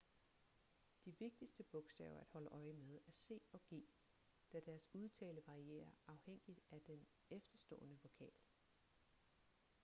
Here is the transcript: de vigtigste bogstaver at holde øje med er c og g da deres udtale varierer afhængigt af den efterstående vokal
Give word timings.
de 1.05 1.11
vigtigste 1.19 1.63
bogstaver 1.63 2.19
at 2.19 2.27
holde 2.27 2.49
øje 2.49 2.73
med 2.73 2.99
er 3.07 3.11
c 3.11 3.41
og 3.51 3.59
g 3.73 3.83
da 4.53 4.59
deres 4.59 4.89
udtale 4.93 5.41
varierer 5.47 5.89
afhængigt 6.07 6.59
af 6.71 6.81
den 6.87 7.07
efterstående 7.29 7.97
vokal 8.01 8.31